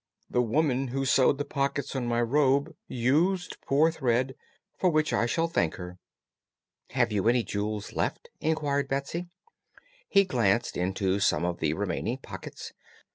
The 0.31 0.41
woman 0.41 0.87
who 0.87 1.05
sewed 1.05 1.37
the 1.37 1.45
pockets 1.45 1.95
on 1.95 2.07
my 2.07 2.23
robe 2.23 2.75
used 2.87 3.61
poor 3.61 3.91
thread, 3.91 4.33
for 4.75 4.89
which 4.89 5.13
I 5.13 5.27
shall 5.27 5.47
thank 5.47 5.75
her." 5.75 5.99
"Have 6.93 7.11
you 7.11 7.27
any 7.27 7.43
jewels 7.43 7.93
left?" 7.93 8.31
inquired 8.39 8.87
Betsy. 8.87 9.27
He 10.09 10.23
glanced 10.25 10.75
into 10.75 11.19
some 11.19 11.45
of 11.45 11.59
the 11.59 11.73
remaining 11.73 12.17
pockets. 12.17 12.73